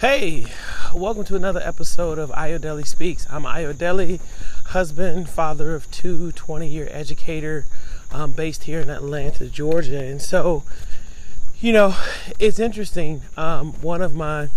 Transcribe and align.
Hey, 0.00 0.46
welcome 0.94 1.24
to 1.24 1.34
another 1.34 1.58
episode 1.58 2.20
of 2.20 2.30
Ayodele 2.30 2.86
Speaks. 2.86 3.26
I'm 3.28 3.42
Ayodele, 3.42 4.20
husband, 4.66 5.28
father 5.28 5.74
of 5.74 5.90
two, 5.90 6.30
20 6.30 6.68
year 6.68 6.86
educator 6.92 7.66
um, 8.12 8.30
based 8.30 8.62
here 8.62 8.78
in 8.78 8.90
Atlanta, 8.90 9.46
Georgia. 9.46 10.00
And 10.00 10.22
so, 10.22 10.62
you 11.58 11.72
know, 11.72 11.96
it's 12.38 12.60
interesting. 12.60 13.22
Um, 13.36 13.72
one 13.82 14.00
of 14.00 14.14
my 14.14 14.50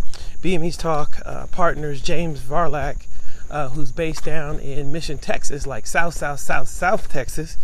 BME's 0.44 0.78
Talk 0.78 1.20
uh, 1.26 1.48
partners, 1.48 2.04
James 2.04 2.40
Varlak, 2.42 3.08
uh, 3.50 3.70
who's 3.70 3.92
based 3.92 4.24
down 4.24 4.60
in 4.60 4.92
Mission, 4.92 5.18
Texas, 5.18 5.66
like 5.66 5.88
South, 5.88 6.14
South, 6.14 6.40
South, 6.40 6.68
South 6.68 7.10
Texas, 7.10 7.58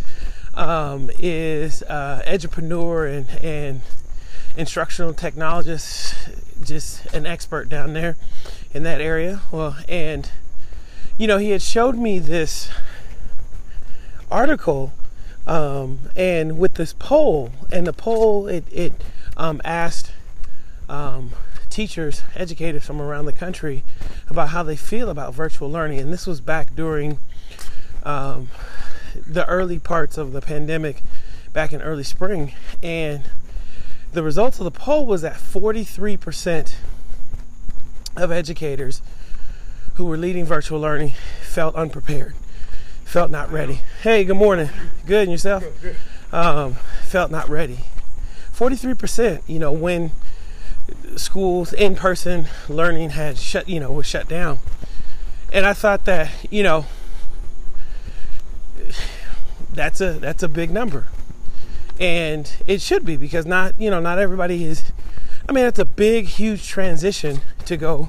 um, 0.54 1.10
is 1.20 1.84
uh, 1.84 2.24
entrepreneur 2.26 3.06
and, 3.06 3.28
and 3.40 3.82
instructional 4.56 5.14
technologist, 5.14 6.34
just 6.68 7.06
an 7.14 7.26
expert 7.26 7.68
down 7.68 7.94
there 7.94 8.16
in 8.72 8.82
that 8.84 9.00
area. 9.00 9.40
Well, 9.50 9.76
and 9.88 10.30
you 11.16 11.26
know, 11.26 11.38
he 11.38 11.50
had 11.50 11.62
showed 11.62 11.96
me 11.96 12.18
this 12.18 12.70
article 14.30 14.92
um, 15.46 16.00
and 16.14 16.58
with 16.58 16.74
this 16.74 16.92
poll, 16.92 17.50
and 17.72 17.86
the 17.86 17.92
poll 17.92 18.46
it, 18.46 18.64
it 18.70 18.92
um, 19.36 19.60
asked 19.64 20.12
um, 20.88 21.30
teachers, 21.70 22.22
educators 22.36 22.84
from 22.84 23.00
around 23.00 23.24
the 23.24 23.32
country 23.32 23.82
about 24.28 24.50
how 24.50 24.62
they 24.62 24.76
feel 24.76 25.08
about 25.08 25.34
virtual 25.34 25.70
learning, 25.70 26.00
and 26.00 26.12
this 26.12 26.26
was 26.26 26.40
back 26.40 26.74
during 26.74 27.18
um, 28.04 28.48
the 29.26 29.46
early 29.46 29.78
parts 29.78 30.18
of 30.18 30.32
the 30.32 30.40
pandemic, 30.42 31.02
back 31.52 31.72
in 31.72 31.80
early 31.80 32.04
spring, 32.04 32.52
and 32.82 33.22
the 34.12 34.22
results 34.22 34.58
of 34.58 34.64
the 34.64 34.70
poll 34.70 35.06
was 35.06 35.22
that 35.22 35.34
43% 35.34 36.74
of 38.16 38.32
educators 38.32 39.02
who 39.94 40.04
were 40.04 40.16
leading 40.16 40.44
virtual 40.44 40.80
learning 40.80 41.12
felt 41.42 41.74
unprepared, 41.74 42.34
felt 43.04 43.30
not 43.30 43.50
ready. 43.52 43.80
Hey, 44.02 44.24
good 44.24 44.36
morning. 44.36 44.70
Good, 45.06 45.24
and 45.24 45.32
yourself? 45.32 45.64
Um, 46.32 46.74
felt 47.04 47.30
not 47.30 47.48
ready. 47.48 47.80
43%, 48.54 49.42
you 49.46 49.58
know, 49.58 49.72
when 49.72 50.12
schools 51.16 51.72
in 51.72 51.94
person 51.94 52.46
learning 52.68 53.10
had 53.10 53.38
shut, 53.38 53.68
you 53.68 53.78
know, 53.78 53.92
was 53.92 54.06
shut 54.06 54.28
down. 54.28 54.58
And 55.52 55.66
I 55.66 55.72
thought 55.72 56.04
that, 56.06 56.30
you 56.50 56.62
know, 56.62 56.86
that's 59.72 60.00
a 60.00 60.14
that's 60.14 60.42
a 60.42 60.48
big 60.48 60.70
number 60.70 61.06
and 62.00 62.56
it 62.66 62.80
should 62.80 63.04
be 63.04 63.16
because 63.16 63.46
not 63.46 63.78
you 63.80 63.90
know 63.90 64.00
not 64.00 64.18
everybody 64.18 64.64
is 64.64 64.92
i 65.48 65.52
mean 65.52 65.64
it's 65.64 65.78
a 65.78 65.84
big 65.84 66.26
huge 66.26 66.66
transition 66.66 67.40
to 67.64 67.76
go 67.76 68.08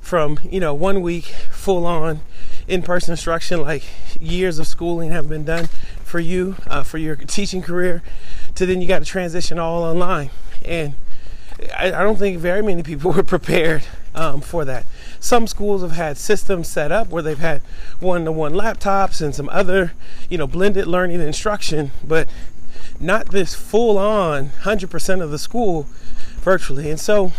from 0.00 0.38
you 0.42 0.60
know 0.60 0.74
one 0.74 1.02
week 1.02 1.24
full 1.50 1.86
on 1.86 2.20
in-person 2.66 3.12
instruction 3.12 3.60
like 3.60 3.82
years 4.20 4.58
of 4.58 4.66
schooling 4.66 5.10
have 5.10 5.28
been 5.28 5.44
done 5.44 5.68
for 6.02 6.20
you 6.20 6.56
uh, 6.66 6.82
for 6.82 6.98
your 6.98 7.14
teaching 7.16 7.62
career 7.62 8.02
to 8.54 8.66
then 8.66 8.82
you 8.82 8.88
got 8.88 8.98
to 8.98 9.04
transition 9.04 9.58
all 9.58 9.84
online. 9.84 10.30
And 10.64 10.94
I, 11.76 11.86
I, 11.92 12.02
don't 12.02 12.18
think 12.18 12.38
very 12.38 12.62
many 12.62 12.82
people 12.82 13.12
were 13.14 13.22
prepared 13.22 13.84
um, 14.14 14.40
for 14.40 14.64
that. 14.64 14.86
Some 15.20 15.46
schools 15.46 15.82
have 15.82 15.92
had 15.92 16.18
systems 16.18 16.68
set 16.68 16.90
up 16.90 17.08
where 17.08 17.22
they've 17.22 17.38
had 17.38 17.62
one-to-one 18.00 18.52
laptops 18.52 19.22
and 19.22 19.34
some 19.34 19.48
other 19.50 19.92
you 20.28 20.36
know 20.36 20.46
blended 20.46 20.86
learning 20.86 21.20
instruction 21.20 21.92
but 22.02 22.28
not 23.00 23.30
this 23.30 23.54
full 23.54 23.96
on 23.96 24.50
100% 24.62 25.22
of 25.22 25.30
the 25.30 25.38
school 25.38 25.86
virtually. 26.40 26.90
And 26.90 27.00
so 27.00 27.32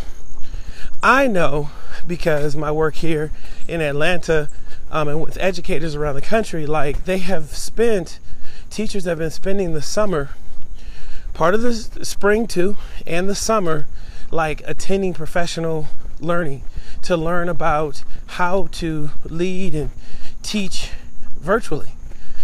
I 1.03 1.27
know 1.27 1.69
because 2.07 2.55
my 2.55 2.71
work 2.71 2.95
here 2.95 3.31
in 3.67 3.79
Atlanta 3.79 4.49
um, 4.91 5.07
and 5.07 5.21
with 5.21 5.37
educators 5.39 5.95
around 5.95 6.15
the 6.15 6.21
country, 6.21 6.65
like 6.65 7.05
they 7.05 7.19
have 7.19 7.55
spent, 7.55 8.19
teachers 8.69 9.05
have 9.05 9.19
been 9.19 9.31
spending 9.31 9.73
the 9.73 9.81
summer, 9.81 10.31
part 11.33 11.53
of 11.53 11.61
the 11.61 11.73
spring 11.73 12.47
too, 12.47 12.75
and 13.05 13.29
the 13.29 13.35
summer, 13.35 13.87
like 14.31 14.61
attending 14.65 15.13
professional 15.13 15.87
learning 16.19 16.63
to 17.03 17.15
learn 17.15 17.49
about 17.49 18.03
how 18.27 18.67
to 18.71 19.11
lead 19.23 19.73
and 19.73 19.91
teach 20.41 20.91
virtually, 21.39 21.93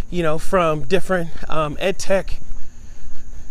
you 0.09 0.23
know, 0.23 0.37
from 0.37 0.83
different 0.83 1.29
um, 1.49 1.77
ed 1.79 1.99
tech 1.99 2.39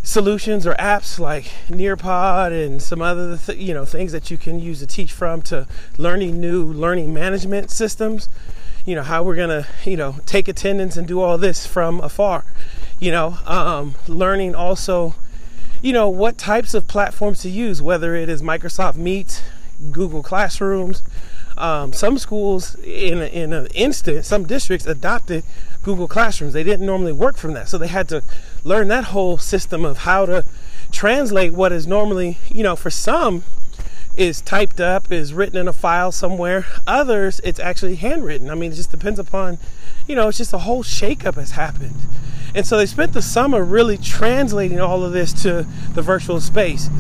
solutions 0.07 0.65
or 0.69 0.75
apps 0.75 1.19
like 1.19 1.51
Nearpod 1.69 2.53
and 2.53 2.81
some 2.81 3.03
other 3.03 3.37
th- 3.37 3.59
you 3.59 3.75
know 3.75 3.85
things 3.85 4.13
that 4.13 4.31
you 4.31 4.39
can 4.39 4.61
use 4.61 4.79
to 4.79 4.87
teach 4.87 5.13
from 5.13 5.43
to 5.43 5.67
learning 5.99 6.41
new 6.41 6.65
learning 6.65 7.13
management 7.13 7.73
systems. 7.73 8.29
You 8.85 8.95
know 8.95 9.03
how 9.03 9.25
we're 9.25 9.35
gonna 9.35 9.67
you 9.85 9.97
know 9.97 10.17
take 10.25 10.47
attendance 10.47 10.97
and 10.97 11.09
do 11.09 11.21
all 11.21 11.37
this 11.37 11.67
from 11.67 12.01
afar. 12.01 12.45
You 13.01 13.11
know 13.11 13.39
um, 13.47 13.97
learning 14.07 14.55
also 14.55 15.17
you 15.83 15.93
know 15.93 16.09
what 16.09 16.39
types 16.39 16.73
of 16.73 16.87
platforms 16.87 17.41
to 17.41 17.51
use 17.51 17.83
whether 17.83 18.15
it 18.15 18.29
is 18.29 18.43
microsoft 18.43 18.95
meet 18.95 19.43
google 19.91 20.23
classrooms. 20.23 21.03
Um, 21.59 21.93
some 21.93 22.19
schools 22.19 22.77
in 22.77 23.23
in 23.23 23.53
an 23.53 23.67
instant 23.75 24.25
some 24.25 24.45
districts 24.47 24.87
adopted 24.87 25.43
google 25.83 26.07
classrooms. 26.07 26.53
They 26.53 26.63
didn't 26.63 26.87
normally 26.87 27.13
work 27.13 27.37
from 27.37 27.55
that 27.55 27.69
so 27.69 27.77
they 27.77 27.89
had 27.89 28.09
to 28.11 28.23
learn 28.67 28.89
that 28.89 29.05
whole 29.05 29.39
system 29.39 29.85
of 29.85 29.99
how 29.99 30.27
to 30.27 30.45
translate 30.91 31.53
what 31.53 31.71
is 31.71 31.87
normally, 31.87 32.37
you 32.49 32.65
know, 32.65 32.75
for 32.75 32.91
some 32.91 33.45
is 34.17 34.41
typed 34.41 34.81
up, 34.81 35.13
is 35.13 35.33
written 35.33 35.57
in 35.57 35.69
a 35.69 35.73
file 35.73 36.11
somewhere. 36.11 36.67
Others, 36.85 37.41
it's 37.45 37.61
actually 37.61 37.95
handwritten. 37.95 38.51
I 38.51 38.57
mean, 38.57 38.73
it 38.73 38.75
just 38.75 38.91
depends 38.91 39.21
upon, 39.21 39.59
you 40.09 40.17
know, 40.17 40.27
it's 40.27 40.39
just 40.39 40.53
a 40.53 40.59
whole 40.59 40.83
shakeup 40.83 41.37
has 41.37 41.53
happened. 41.53 41.95
And 42.57 42.67
so 42.67 42.77
they 42.77 42.87
spent 42.87 43.13
the 43.13 43.23
summer 43.23 43.63
really 43.63 43.97
translating 43.97 44.81
all 44.81 45.05
of 45.05 45.13
this 45.13 45.33
to 45.45 45.65
the 45.95 46.03
virtual 46.03 46.41
space. 46.41 46.91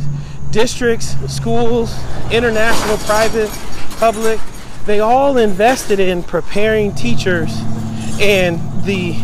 Districts, 0.53 1.17
schools, 1.27 1.93
international, 2.31 2.97
private, 2.99 3.51
public, 3.99 4.39
they 4.85 5.01
all 5.01 5.37
invested 5.37 5.99
in 5.99 6.23
preparing 6.23 6.95
teachers 6.95 7.51
and 8.21 8.61
the 8.85 9.17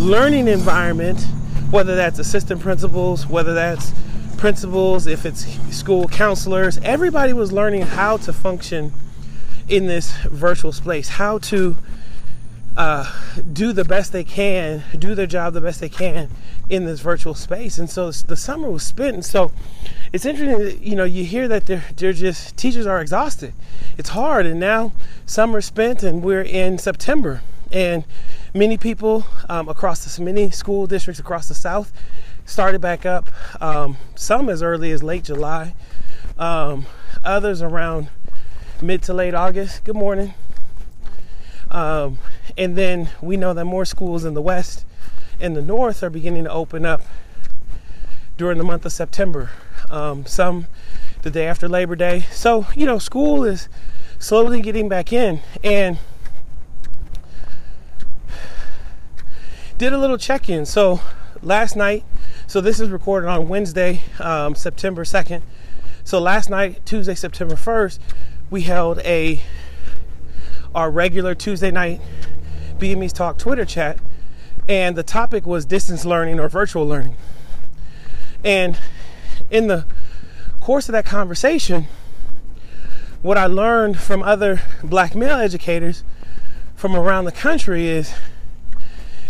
learning 0.00 0.48
environment 0.48 1.26
whether 1.72 1.96
that's 1.96 2.18
assistant 2.18 2.60
principals, 2.60 3.26
whether 3.26 3.54
that's 3.54 3.92
principals, 4.36 5.06
if 5.06 5.24
it's 5.24 5.46
school 5.74 6.06
counselors, 6.06 6.76
everybody 6.84 7.32
was 7.32 7.50
learning 7.50 7.80
how 7.82 8.18
to 8.18 8.32
function 8.32 8.92
in 9.68 9.86
this 9.86 10.12
virtual 10.24 10.72
space, 10.72 11.08
how 11.08 11.38
to 11.38 11.74
uh, 12.76 13.10
do 13.52 13.72
the 13.72 13.84
best 13.84 14.12
they 14.12 14.22
can, 14.22 14.82
do 14.98 15.14
their 15.14 15.26
job 15.26 15.54
the 15.54 15.62
best 15.62 15.80
they 15.80 15.88
can 15.88 16.28
in 16.68 16.84
this 16.84 17.00
virtual 17.00 17.34
space. 17.34 17.78
And 17.78 17.88
so 17.88 18.10
the 18.10 18.36
summer 18.36 18.70
was 18.70 18.82
spent. 18.82 19.14
And 19.14 19.24
so 19.24 19.50
it's 20.12 20.26
interesting, 20.26 20.58
that, 20.58 20.80
you 20.80 20.94
know, 20.94 21.04
you 21.04 21.24
hear 21.24 21.48
that 21.48 21.64
they're, 21.64 21.84
they're 21.96 22.12
just, 22.12 22.54
teachers 22.58 22.86
are 22.86 23.00
exhausted. 23.00 23.54
It's 23.96 24.10
hard. 24.10 24.44
And 24.44 24.60
now 24.60 24.92
summer 25.24 25.62
spent 25.62 26.02
and 26.02 26.22
we're 26.22 26.42
in 26.42 26.76
September. 26.76 27.40
And 27.70 28.04
many 28.54 28.76
people 28.76 29.24
um, 29.48 29.68
across 29.68 30.04
the 30.04 30.22
many 30.22 30.50
school 30.50 30.86
districts 30.86 31.18
across 31.20 31.48
the 31.48 31.54
South 31.54 31.92
started 32.44 32.80
back 32.80 33.06
up. 33.06 33.28
Um, 33.60 33.96
some 34.14 34.48
as 34.48 34.62
early 34.62 34.90
as 34.90 35.02
late 35.02 35.24
July, 35.24 35.74
um, 36.38 36.86
others 37.24 37.62
around 37.62 38.08
mid 38.80 39.02
to 39.04 39.14
late 39.14 39.34
August. 39.34 39.84
Good 39.84 39.96
morning. 39.96 40.34
Um, 41.70 42.18
and 42.58 42.76
then 42.76 43.08
we 43.22 43.36
know 43.36 43.54
that 43.54 43.64
more 43.64 43.84
schools 43.84 44.24
in 44.24 44.34
the 44.34 44.42
West 44.42 44.84
and 45.40 45.56
the 45.56 45.62
North 45.62 46.02
are 46.02 46.10
beginning 46.10 46.44
to 46.44 46.50
open 46.50 46.84
up 46.84 47.00
during 48.36 48.58
the 48.58 48.64
month 48.64 48.84
of 48.84 48.92
September. 48.92 49.50
Um, 49.90 50.26
some 50.26 50.66
the 51.22 51.30
day 51.30 51.46
after 51.46 51.68
Labor 51.68 51.96
Day. 51.96 52.26
So 52.32 52.66
you 52.74 52.84
know, 52.84 52.98
school 52.98 53.44
is 53.44 53.68
slowly 54.18 54.60
getting 54.60 54.88
back 54.88 55.12
in 55.12 55.40
and 55.64 55.98
did 59.82 59.92
a 59.92 59.98
little 59.98 60.16
check 60.16 60.48
in. 60.48 60.64
So 60.64 61.00
last 61.42 61.74
night, 61.74 62.04
so 62.46 62.60
this 62.60 62.78
is 62.78 62.88
recorded 62.88 63.26
on 63.26 63.48
Wednesday, 63.48 64.00
um, 64.20 64.54
September 64.54 65.02
2nd. 65.02 65.42
So 66.04 66.20
last 66.20 66.48
night, 66.48 66.86
Tuesday, 66.86 67.16
September 67.16 67.56
1st, 67.56 67.98
we 68.48 68.60
held 68.60 69.00
a 69.00 69.40
our 70.72 70.88
regular 70.88 71.34
Tuesday 71.34 71.72
night 71.72 72.00
BME's 72.78 73.12
Talk 73.12 73.38
Twitter 73.38 73.64
chat, 73.64 73.98
and 74.68 74.94
the 74.94 75.02
topic 75.02 75.46
was 75.46 75.64
distance 75.64 76.04
learning 76.04 76.38
or 76.38 76.48
virtual 76.48 76.86
learning. 76.86 77.16
And 78.44 78.78
in 79.50 79.66
the 79.66 79.84
course 80.60 80.88
of 80.88 80.92
that 80.92 81.06
conversation, 81.06 81.88
what 83.20 83.36
I 83.36 83.46
learned 83.46 83.98
from 83.98 84.22
other 84.22 84.62
black 84.84 85.16
male 85.16 85.40
educators 85.40 86.04
from 86.76 86.94
around 86.94 87.24
the 87.24 87.32
country 87.32 87.88
is 87.88 88.14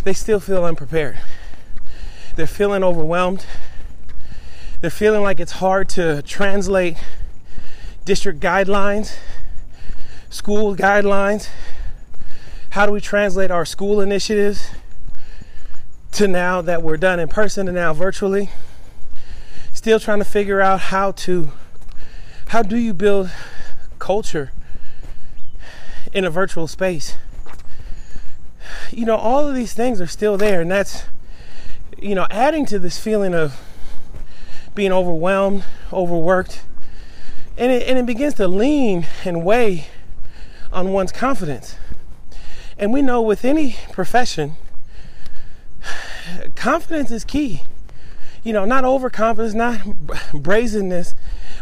they 0.05 0.13
still 0.13 0.41
feel 0.41 0.65
unprepared. 0.65 1.19
They're 2.37 2.47
feeling 2.47 2.83
overwhelmed. 2.83 3.47
They're 4.81 4.91
feeling 4.91 5.23
like 5.23 5.41
it's 5.41 5.53
hard 5.53 5.89
to 5.91 6.23
translate 6.23 6.97
district 8.05 8.41
guidelines 8.41 9.17
school 10.33 10.75
guidelines? 10.75 11.49
How 12.71 12.87
do 12.87 12.93
we 12.93 13.01
translate 13.01 13.51
our 13.51 13.67
school 13.67 14.01
initiatives 14.01 14.71
to 16.13 16.27
now 16.27 16.63
that 16.63 16.83
we're 16.83 16.97
done 16.97 17.21
in 17.21 17.29
person 17.29 17.69
and 17.69 17.75
now 17.75 17.93
virtually? 17.93 18.49
Still 19.75 20.01
trying 20.01 20.21
to 20.21 20.25
figure 20.25 20.61
out 20.61 20.81
how 20.81 21.13
to 21.13 21.53
how 22.49 22.63
do 22.63 22.77
you 22.77 22.93
build 22.93 23.31
culture 23.99 24.53
in 26.13 26.25
a 26.25 26.31
virtual 26.31 26.67
space? 26.67 27.15
You 28.93 29.07
know, 29.07 29.17
all 29.17 29.49
of 29.49 29.55
these 29.55 29.73
things 29.73 30.01
are 30.01 30.07
still 30.07 30.37
there 30.37 30.61
and 30.61 30.71
that's 30.71 31.05
you 32.03 32.17
know, 32.17 32.27
adding 32.31 32.67
to 32.67 32.81
this 32.81 32.99
feeling 32.99 33.33
of 33.33 33.61
being 34.75 34.93
overwhelmed, 34.93 35.65
overworked, 35.93 36.63
and 37.57 37.71
it, 37.71 37.89
and 37.89 37.97
it 37.97 38.07
begins 38.07 38.35
to 38.35 38.49
lean 38.49 39.07
and 39.25 39.45
weigh 39.45 39.87
on 40.73 40.93
one's 40.93 41.13
confidence. 41.13 41.77
And 42.77 42.93
we 42.93 43.03
know 43.03 43.23
with 43.23 43.45
any 43.45 43.77
profession, 43.93 44.57
confidence 46.57 47.13
is 47.13 47.25
key. 47.25 47.63
You 48.43 48.53
know, 48.53 48.65
not 48.65 48.85
overconfidence, 48.85 49.55
not 49.55 49.81
brazenness, 50.35 51.15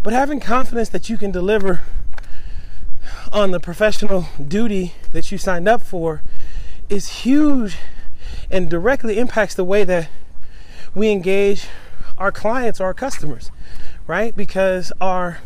but 0.03 0.15
having 0.15 0.41
confidence 0.41 0.89
that 0.89 1.11
you 1.11 1.19
can 1.19 1.31
deliver 1.31 1.83
on 3.31 3.51
the 3.51 3.61
professional 3.61 4.27
duty 4.43 4.95
that 5.13 5.31
you 5.31 5.37
signed 5.37 5.69
up 5.69 5.83
for 5.83 6.23
is 6.91 7.09
huge 7.23 7.77
and 8.51 8.69
directly 8.69 9.19
impacts 9.19 9.55
the 9.55 9.65
way 9.65 9.85
that 9.85 10.09
we 10.95 11.11
engage 11.11 11.69
our 12.19 12.33
clients 12.33 12.81
or 12.81 12.85
our 12.85 12.95
customers, 12.95 13.51
right? 14.07 14.37
Because 14.37 14.93
our 15.01 15.39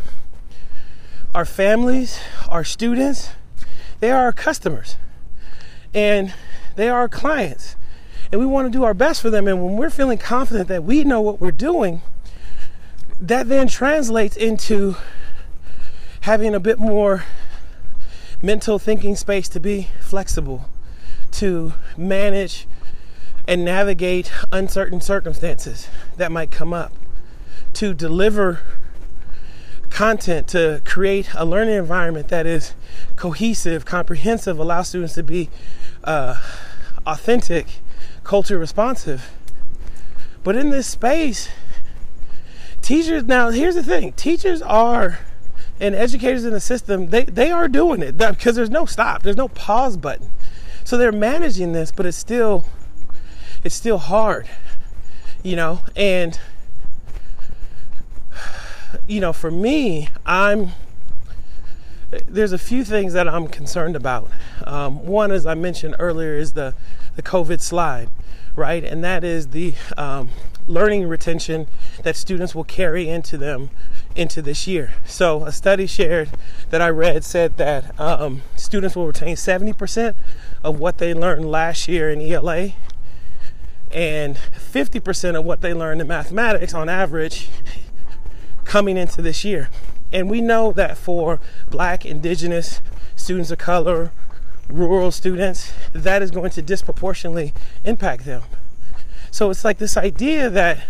our 1.34 1.44
families, 1.44 2.20
our 2.48 2.62
students, 2.62 3.30
they 4.00 4.10
are 4.10 4.24
our 4.24 4.32
customers. 4.32 4.96
And 5.92 6.32
they 6.76 6.88
are 6.88 7.00
our 7.00 7.08
clients. 7.08 7.76
And 8.30 8.40
we 8.40 8.46
want 8.46 8.72
to 8.72 8.76
do 8.76 8.84
our 8.84 8.94
best 8.94 9.20
for 9.20 9.30
them. 9.30 9.48
And 9.48 9.64
when 9.64 9.76
we're 9.76 9.90
feeling 9.90 10.18
confident 10.18 10.68
that 10.68 10.84
we 10.84 11.04
know 11.04 11.20
what 11.20 11.40
we're 11.40 11.50
doing, 11.50 12.02
that 13.20 13.48
then 13.48 13.68
translates 13.68 14.36
into 14.36 14.96
having 16.22 16.54
a 16.54 16.60
bit 16.60 16.78
more 16.78 17.24
mental 18.42 18.78
thinking 18.78 19.16
space 19.16 19.48
to 19.48 19.60
be 19.60 19.88
flexible, 20.00 20.68
to 21.34 21.74
manage 21.96 22.66
and 23.46 23.64
navigate 23.64 24.32
uncertain 24.52 25.00
circumstances 25.00 25.88
that 26.16 26.32
might 26.32 26.50
come 26.50 26.72
up, 26.72 26.92
to 27.74 27.92
deliver 27.92 28.60
content, 29.90 30.48
to 30.48 30.80
create 30.84 31.28
a 31.34 31.44
learning 31.44 31.74
environment 31.74 32.28
that 32.28 32.46
is 32.46 32.74
cohesive, 33.16 33.84
comprehensive, 33.84 34.58
allow 34.58 34.82
students 34.82 35.14
to 35.14 35.22
be 35.22 35.50
uh, 36.04 36.36
authentic, 37.06 37.66
culture 38.22 38.58
responsive. 38.58 39.30
But 40.42 40.56
in 40.56 40.70
this 40.70 40.86
space, 40.86 41.48
teachers 42.80 43.24
now 43.24 43.50
here's 43.50 43.74
the 43.74 43.82
thing. 43.82 44.12
Teachers 44.12 44.62
are 44.62 45.20
and 45.80 45.94
educators 45.94 46.44
in 46.44 46.52
the 46.52 46.60
system 46.60 47.08
they, 47.08 47.24
they 47.24 47.50
are 47.50 47.68
doing 47.68 48.02
it. 48.02 48.16
Because 48.16 48.54
there's 48.54 48.70
no 48.70 48.86
stop. 48.86 49.22
There's 49.22 49.36
no 49.36 49.48
pause 49.48 49.96
button 49.96 50.30
so 50.84 50.96
they're 50.96 51.12
managing 51.12 51.72
this 51.72 51.90
but 51.90 52.06
it's 52.06 52.16
still 52.16 52.64
it's 53.64 53.74
still 53.74 53.98
hard, 53.98 54.46
you 55.42 55.56
know, 55.56 55.80
and 55.96 56.38
you 59.06 59.20
know, 59.20 59.32
for 59.32 59.50
me, 59.50 60.08
I'm 60.24 60.72
there's 62.28 62.52
a 62.52 62.58
few 62.58 62.84
things 62.84 63.12
that 63.14 63.26
I'm 63.26 63.48
concerned 63.48 63.96
about. 63.96 64.30
Um, 64.64 65.04
one, 65.04 65.32
as 65.32 65.46
I 65.46 65.54
mentioned 65.54 65.96
earlier, 65.98 66.34
is 66.34 66.52
the 66.52 66.74
the 67.16 67.22
COVID 67.22 67.60
slide, 67.60 68.10
right, 68.54 68.84
and 68.84 69.02
that 69.02 69.24
is 69.24 69.48
the 69.48 69.74
um, 69.96 70.28
learning 70.68 71.08
retention 71.08 71.66
that 72.02 72.16
students 72.16 72.54
will 72.54 72.64
carry 72.64 73.08
into 73.08 73.38
them 73.38 73.70
into 74.14 74.42
this 74.42 74.66
year. 74.66 74.94
So, 75.06 75.44
a 75.44 75.52
study 75.52 75.86
shared 75.86 76.30
that 76.70 76.82
I 76.82 76.90
read 76.90 77.24
said 77.24 77.56
that 77.56 77.98
um, 77.98 78.42
students 78.56 78.94
will 78.94 79.06
retain 79.06 79.36
70% 79.36 80.14
of 80.64 80.80
what 80.80 80.98
they 80.98 81.14
learned 81.14 81.48
last 81.48 81.86
year 81.86 82.10
in 82.10 82.20
ELA 82.20 82.70
and 83.92 84.36
50% 84.36 85.38
of 85.38 85.44
what 85.44 85.60
they 85.60 85.72
learned 85.72 86.00
in 86.00 86.08
mathematics 86.08 86.74
on 86.74 86.88
average 86.88 87.48
coming 88.64 88.96
into 88.96 89.22
this 89.22 89.44
year. 89.44 89.70
And 90.12 90.28
we 90.28 90.40
know 90.40 90.72
that 90.72 90.96
for 90.96 91.38
black, 91.70 92.04
indigenous, 92.04 92.80
students 93.14 93.50
of 93.50 93.58
color, 93.58 94.10
rural 94.68 95.10
students, 95.10 95.72
that 95.92 96.22
is 96.22 96.30
going 96.30 96.50
to 96.50 96.62
disproportionately 96.62 97.52
impact 97.84 98.24
them. 98.24 98.42
So 99.30 99.50
it's 99.50 99.64
like 99.64 99.78
this 99.78 99.96
idea 99.96 100.48
that 100.50 100.84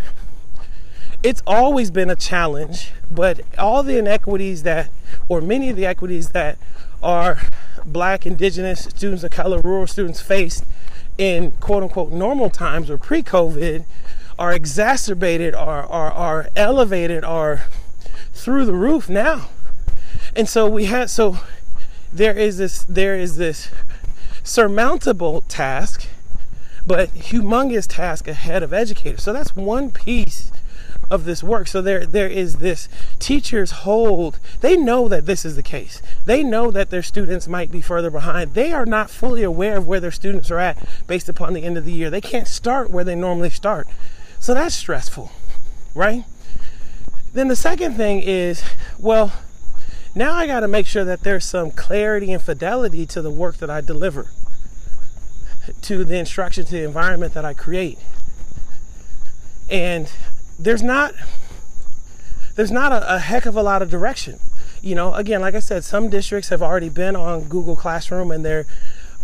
it's 1.23 1.43
always 1.47 1.91
been 1.91 2.11
a 2.11 2.17
challenge, 2.17 2.93
but 3.11 3.41
all 3.59 3.83
the 3.83 3.99
inequities 3.99 4.63
that, 4.63 4.91
or 5.29 5.41
many 5.41 5.71
of 5.71 5.77
the 5.77 5.87
equities 5.87 6.31
that 6.31 6.59
are 7.03 7.41
black, 7.85 8.27
indigenous, 8.27 8.85
students 8.85 9.25
of 9.25 9.31
color, 9.31 9.61
rural 9.63 9.87
students 9.87 10.21
faced 10.21 10.65
in 11.19 11.53
quote 11.53 11.83
unquote 11.83 12.13
normal 12.13 12.51
times 12.51 12.91
or 12.91 12.99
pre 12.99 13.23
COVID 13.23 13.85
are 14.39 14.53
exacerbated, 14.53 15.55
are, 15.55 15.85
are, 15.87 16.13
are 16.13 16.49
elevated, 16.57 17.25
are 17.25 17.67
through 18.33 18.65
the 18.65 18.75
roof 18.75 19.09
now. 19.09 19.49
And 20.35 20.49
so 20.49 20.69
we 20.69 20.87
had, 20.87 21.11
so 21.11 21.39
there 22.13 22.37
is 22.37 22.59
this, 22.59 22.83
there 22.85 23.15
is 23.15 23.37
this 23.37 23.71
surmountable 24.43 25.43
task, 25.43 26.09
but 26.87 27.11
humongous 27.11 27.87
task 27.89 28.27
ahead 28.27 28.63
of 28.63 28.73
educators. 28.73 29.23
So 29.23 29.33
that's 29.33 29.55
one 29.55 29.91
piece 29.91 30.51
of 31.11 31.25
this 31.25 31.43
work. 31.43 31.69
So 31.69 31.81
there 31.83 32.07
there 32.07 32.29
is 32.29 32.57
this 32.57 32.89
teachers 33.19 33.71
hold 33.71 34.39
they 34.61 34.77
know 34.77 35.09
that 35.09 35.27
this 35.27 35.45
is 35.45 35.57
the 35.57 35.63
case. 35.63 36.03
They 36.25 36.43
know 36.43 36.71
that 36.71 36.91
their 36.91 37.03
students 37.03 37.49
might 37.49 37.71
be 37.71 37.81
further 37.81 38.11
behind. 38.11 38.55
They 38.55 38.73
are 38.73 38.87
not 38.87 39.11
fully 39.11 39.43
aware 39.43 39.77
of 39.77 39.87
where 39.87 40.01
their 40.01 40.11
students 40.11 40.51
are 40.51 40.59
at 40.59 40.79
based 41.07 41.29
upon 41.29 41.53
the 41.53 41.63
end 41.63 41.77
of 41.77 41.85
the 41.85 41.93
year. 41.93 42.11
They 42.11 42.21
can't 42.21 42.49
start 42.49 42.91
where 42.91 43.05
they 43.05 43.15
normally 43.15 43.51
start. 43.51 43.89
So 44.39 44.55
that's 44.55 44.75
stressful, 44.75 45.33
right? 45.95 46.25
Then 47.33 47.49
the 47.49 47.57
second 47.57 47.97
thing 47.97 48.23
is, 48.23 48.63
well, 48.99 49.33
now 50.15 50.33
I 50.35 50.47
got 50.47 50.61
to 50.61 50.69
make 50.69 50.87
sure 50.87 51.05
that 51.05 51.23
there's 51.23 51.45
some 51.45 51.73
clarity 51.73 52.33
and 52.33 52.41
fidelity 52.41 53.07
to 53.07 53.21
the 53.21 53.31
work 53.31 53.57
that 53.57 53.69
I 53.69 53.81
deliver, 53.81 54.31
to 55.83 56.05
the 56.05 56.17
instruction, 56.17 56.65
to 56.67 56.71
the 56.71 56.85
environment 56.85 57.35
that 57.35 57.45
I 57.45 57.53
create. 57.53 57.99
And 59.69 60.13
there's 60.59 60.83
not 60.83 61.15
there's 62.55 62.71
not 62.71 62.93
a, 62.93 63.17
a, 63.17 63.19
heck 63.19 63.47
of 63.47 63.57
a 63.57 63.63
lot 63.63 63.83
of 63.83 63.91
direction. 63.91 64.39
You 64.81 64.95
know, 64.95 65.15
again, 65.15 65.41
like 65.41 65.55
I 65.55 65.61
said, 65.61 65.83
some 65.83 66.09
districts 66.09 66.51
have 66.51 66.63
already 66.63 66.89
been 66.89 67.17
on 67.17 67.45
Google 67.45 67.75
Classroom 67.75 68.31
and 68.31 68.45
their 68.45 68.67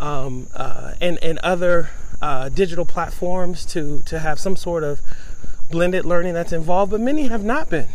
um, 0.01 0.49
uh, 0.55 0.95
and 1.01 1.19
and 1.23 1.39
other 1.39 1.91
uh, 2.21 2.49
digital 2.49 2.85
platforms 2.85 3.65
to 3.67 4.03
to 4.07 4.19
have 4.19 4.41
some 4.41 4.57
sort 4.57 4.83
of 4.83 5.01
blended 5.71 6.05
learning 6.05 6.35
that's 6.35 6.53
involved, 6.53 6.91
but 6.91 7.01
many 7.01 7.29
have 7.29 7.45
not 7.45 7.71
been. 7.71 7.89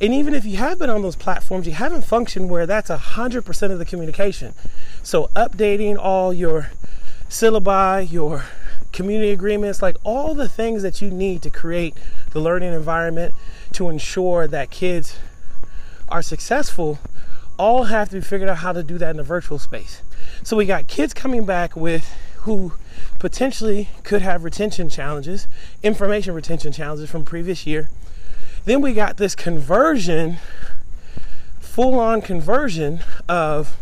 And 0.00 0.12
even 0.12 0.34
if 0.34 0.44
you 0.44 0.58
have 0.58 0.78
been 0.78 0.90
on 0.90 1.02
those 1.02 1.16
platforms, 1.16 1.66
you 1.66 1.72
haven't 1.72 2.04
functioned 2.04 2.50
where 2.50 2.66
that's 2.66 2.90
a 2.90 2.98
hundred 2.98 3.44
percent 3.44 3.72
of 3.72 3.78
the 3.78 3.84
communication. 3.84 4.54
So 5.02 5.30
updating 5.34 5.96
all 5.98 6.34
your 6.34 6.70
syllabi, 7.28 8.10
your 8.10 8.44
community 8.92 9.30
agreements, 9.30 9.82
like 9.82 9.96
all 10.04 10.34
the 10.34 10.48
things 10.48 10.82
that 10.82 11.00
you 11.00 11.10
need 11.10 11.42
to 11.42 11.50
create 11.50 11.94
the 12.36 12.42
learning 12.42 12.74
environment 12.74 13.34
to 13.72 13.88
ensure 13.88 14.46
that 14.46 14.70
kids 14.70 15.18
are 16.10 16.20
successful, 16.20 16.98
all 17.58 17.84
have 17.84 18.10
to 18.10 18.16
be 18.16 18.20
figured 18.20 18.50
out 18.50 18.58
how 18.58 18.72
to 18.72 18.82
do 18.82 18.98
that 18.98 19.08
in 19.08 19.16
the 19.16 19.22
virtual 19.22 19.58
space. 19.58 20.02
So 20.42 20.54
we 20.54 20.66
got 20.66 20.86
kids 20.86 21.14
coming 21.14 21.46
back 21.46 21.74
with 21.74 22.14
who 22.40 22.74
potentially 23.18 23.88
could 24.02 24.20
have 24.20 24.44
retention 24.44 24.90
challenges, 24.90 25.48
information 25.82 26.34
retention 26.34 26.72
challenges 26.72 27.08
from 27.10 27.24
previous 27.24 27.66
year. 27.66 27.88
Then 28.66 28.82
we 28.82 28.92
got 28.92 29.16
this 29.16 29.34
conversion, 29.34 30.36
full 31.58 31.98
on 31.98 32.20
conversion 32.20 33.00
of 33.30 33.78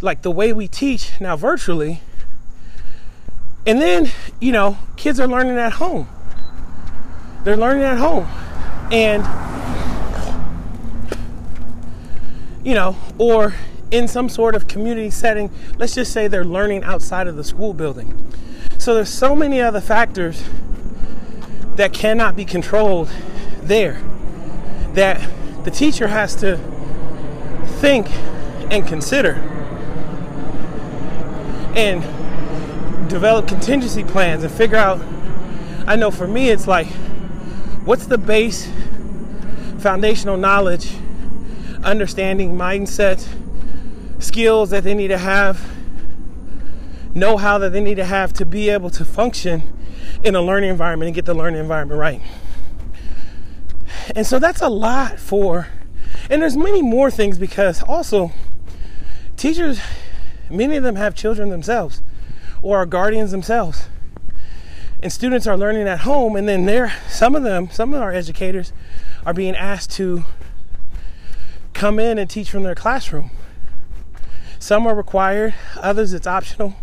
like 0.00 0.22
the 0.22 0.32
way 0.32 0.52
we 0.52 0.66
teach 0.66 1.20
now 1.20 1.36
virtually 1.36 2.00
and 3.66 3.80
then, 3.82 4.08
you 4.40 4.52
know, 4.52 4.78
kids 4.96 5.18
are 5.18 5.26
learning 5.26 5.58
at 5.58 5.74
home. 5.74 6.08
They're 7.46 7.56
learning 7.56 7.84
at 7.84 7.98
home. 7.98 8.26
And, 8.90 9.22
you 12.66 12.74
know, 12.74 12.96
or 13.18 13.54
in 13.92 14.08
some 14.08 14.28
sort 14.28 14.56
of 14.56 14.66
community 14.66 15.10
setting, 15.10 15.52
let's 15.78 15.94
just 15.94 16.12
say 16.12 16.26
they're 16.26 16.44
learning 16.44 16.82
outside 16.82 17.28
of 17.28 17.36
the 17.36 17.44
school 17.44 17.72
building. 17.72 18.32
So 18.78 18.94
there's 18.94 19.10
so 19.10 19.36
many 19.36 19.60
other 19.60 19.80
factors 19.80 20.42
that 21.76 21.92
cannot 21.92 22.34
be 22.34 22.44
controlled 22.44 23.10
there 23.62 24.02
that 24.94 25.30
the 25.62 25.70
teacher 25.70 26.08
has 26.08 26.34
to 26.36 26.56
think 27.78 28.10
and 28.72 28.84
consider 28.84 29.34
and 31.76 32.02
develop 33.08 33.46
contingency 33.46 34.02
plans 34.02 34.42
and 34.42 34.52
figure 34.52 34.78
out 34.78 35.00
I 35.86 35.94
know 35.94 36.10
for 36.10 36.26
me 36.26 36.48
it's 36.48 36.66
like 36.66 36.88
what's 37.86 38.06
the 38.06 38.18
base 38.18 38.70
foundational 39.78 40.36
knowledge, 40.36 40.94
understanding, 41.84 42.54
mindset, 42.54 43.26
skills 44.18 44.70
that 44.70 44.82
they 44.82 44.94
need 44.94 45.08
to 45.08 45.18
have, 45.18 45.64
know 47.14 47.36
how 47.36 47.56
that 47.58 47.70
they 47.70 47.80
need 47.80 47.94
to 47.94 48.04
have 48.04 48.32
to 48.32 48.44
be 48.44 48.68
able 48.68 48.90
to 48.90 49.04
function 49.04 49.62
in 50.24 50.34
a 50.34 50.42
learning 50.42 50.70
environment 50.70 51.06
and 51.06 51.14
get 51.14 51.24
the 51.24 51.34
learning 51.34 51.60
environment 51.60 51.98
right. 51.98 52.20
And 54.14 54.26
so 54.26 54.38
that's 54.38 54.60
a 54.60 54.68
lot 54.68 55.18
for 55.18 55.68
and 56.28 56.42
there's 56.42 56.56
many 56.56 56.82
more 56.82 57.10
things 57.10 57.38
because 57.38 57.82
also 57.82 58.32
teachers 59.36 59.80
many 60.50 60.76
of 60.76 60.82
them 60.82 60.96
have 60.96 61.14
children 61.14 61.50
themselves 61.50 62.02
or 62.62 62.78
are 62.78 62.86
guardians 62.86 63.30
themselves 63.30 63.88
and 65.06 65.12
students 65.12 65.46
are 65.46 65.56
learning 65.56 65.86
at 65.86 66.00
home 66.00 66.34
and 66.34 66.48
then 66.48 66.64
there 66.64 66.92
some 67.08 67.36
of 67.36 67.44
them 67.44 67.70
some 67.70 67.94
of 67.94 68.02
our 68.02 68.12
educators 68.12 68.72
are 69.24 69.32
being 69.32 69.54
asked 69.54 69.92
to 69.92 70.24
come 71.74 72.00
in 72.00 72.18
and 72.18 72.28
teach 72.28 72.50
from 72.50 72.64
their 72.64 72.74
classroom. 72.74 73.30
Some 74.58 74.84
are 74.84 74.96
required 74.96 75.54
others 75.76 76.12
it's 76.12 76.26
optional. 76.26 76.74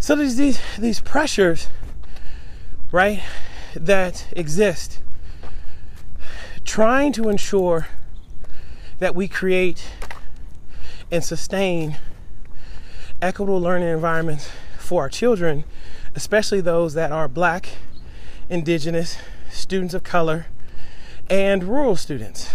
So 0.00 0.16
there's 0.16 0.34
these 0.34 0.60
these 0.76 1.00
pressures 1.00 1.68
right 2.90 3.22
that 3.76 4.26
exist 4.32 5.00
trying 6.64 7.12
to 7.12 7.28
ensure 7.28 7.86
that 8.98 9.14
we 9.14 9.28
create 9.28 9.88
and 11.12 11.22
sustain 11.22 11.96
equitable 13.22 13.60
learning 13.60 13.90
environments 13.90 14.50
for 14.78 15.02
our 15.02 15.08
children 15.08 15.62
especially 16.14 16.60
those 16.60 16.94
that 16.94 17.12
are 17.12 17.28
black, 17.28 17.68
indigenous, 18.48 19.16
students 19.50 19.94
of 19.94 20.02
color, 20.02 20.46
and 21.28 21.64
rural 21.64 21.96
students. 21.96 22.52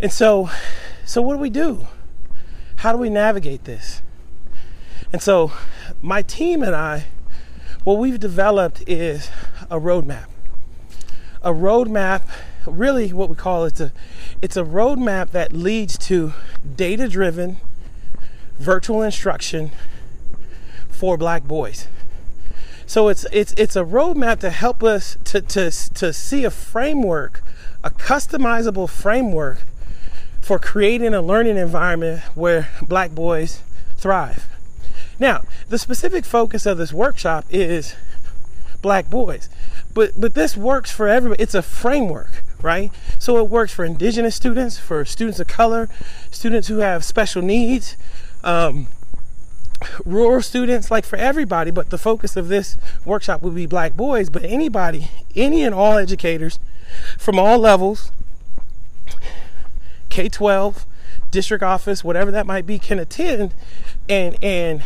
And 0.00 0.12
so, 0.12 0.50
so 1.04 1.22
what 1.22 1.34
do 1.34 1.38
we 1.38 1.50
do? 1.50 1.86
How 2.76 2.92
do 2.92 2.98
we 2.98 3.10
navigate 3.10 3.64
this? 3.64 4.02
And 5.12 5.20
so, 5.20 5.52
my 6.00 6.22
team 6.22 6.62
and 6.62 6.74
I, 6.74 7.06
what 7.84 7.98
we've 7.98 8.20
developed 8.20 8.82
is 8.86 9.30
a 9.70 9.78
roadmap. 9.78 10.26
A 11.42 11.52
roadmap, 11.52 12.22
really, 12.66 13.12
what 13.12 13.28
we 13.28 13.34
call 13.34 13.64
it's 13.64 13.80
a, 13.80 13.92
it's 14.40 14.56
a 14.56 14.62
roadmap 14.62 15.30
that 15.30 15.52
leads 15.52 15.98
to 15.98 16.32
data-driven 16.76 17.56
virtual 18.58 19.02
instruction 19.02 19.70
for 21.00 21.16
black 21.16 21.44
boys. 21.44 21.88
So 22.84 23.08
it's 23.08 23.24
it's 23.32 23.54
it's 23.56 23.74
a 23.74 23.84
roadmap 23.84 24.40
to 24.40 24.50
help 24.50 24.82
us 24.82 25.16
to 25.24 25.40
to 25.40 25.70
to 25.70 26.12
see 26.12 26.44
a 26.44 26.50
framework, 26.50 27.42
a 27.82 27.88
customizable 27.88 28.86
framework 28.86 29.62
for 30.42 30.58
creating 30.58 31.14
a 31.14 31.22
learning 31.22 31.56
environment 31.56 32.20
where 32.34 32.68
black 32.82 33.12
boys 33.12 33.62
thrive. 33.96 34.46
Now, 35.18 35.44
the 35.70 35.78
specific 35.78 36.26
focus 36.26 36.66
of 36.66 36.76
this 36.76 36.92
workshop 36.92 37.46
is 37.48 37.94
black 38.82 39.08
boys. 39.08 39.48
But 39.94 40.20
but 40.20 40.34
this 40.34 40.54
works 40.54 40.90
for 40.90 41.08
everybody. 41.08 41.42
It's 41.42 41.54
a 41.54 41.62
framework, 41.62 42.42
right? 42.60 42.90
So 43.18 43.38
it 43.38 43.48
works 43.48 43.72
for 43.72 43.86
indigenous 43.86 44.36
students, 44.36 44.76
for 44.76 45.06
students 45.06 45.40
of 45.40 45.46
color, 45.46 45.88
students 46.30 46.68
who 46.68 46.78
have 46.78 47.06
special 47.06 47.40
needs, 47.40 47.96
um, 48.44 48.88
rural 50.04 50.42
students, 50.42 50.90
like 50.90 51.04
for 51.04 51.16
everybody, 51.16 51.70
but 51.70 51.90
the 51.90 51.98
focus 51.98 52.36
of 52.36 52.48
this 52.48 52.76
workshop 53.04 53.42
will 53.42 53.50
be 53.50 53.66
black 53.66 53.94
boys, 53.94 54.30
but 54.30 54.44
anybody, 54.44 55.08
any 55.34 55.62
and 55.62 55.74
all 55.74 55.96
educators 55.98 56.58
from 57.18 57.38
all 57.38 57.58
levels, 57.58 58.12
K 60.08 60.28
12, 60.28 60.86
district 61.30 61.62
office, 61.62 62.02
whatever 62.02 62.30
that 62.30 62.46
might 62.46 62.66
be, 62.66 62.78
can 62.78 62.98
attend 62.98 63.54
and 64.08 64.42
and 64.42 64.82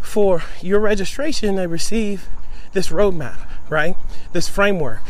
for 0.00 0.42
your 0.60 0.80
registration 0.80 1.56
they 1.56 1.66
receive 1.66 2.28
this 2.72 2.88
roadmap, 2.88 3.38
right? 3.68 3.96
This 4.32 4.48
framework. 4.48 5.02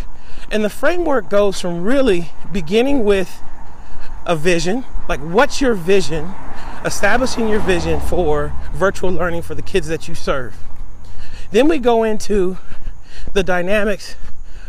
And 0.51 0.65
the 0.65 0.71
framework 0.71 1.31
goes 1.31 1.61
from 1.61 1.83
really 1.83 2.31
beginning 2.53 3.05
with 3.05 3.41
a 4.27 4.37
vision, 4.37 4.85
like 5.09 5.21
what's 5.21 5.61
your 5.61 5.75
vision 5.75 6.35
establishing 6.85 7.49
your 7.49 7.61
vision 7.61 8.01
for 8.01 8.53
virtual 8.73 9.11
learning 9.11 9.43
for 9.43 9.55
the 9.55 9.63
kids 9.63 9.89
that 9.89 10.09
you 10.09 10.15
serve. 10.15 10.57
Then 11.51 11.69
we 11.69 11.79
go 11.79 12.05
into 12.05 12.59
the 13.33 13.43
dynamics 13.43 14.17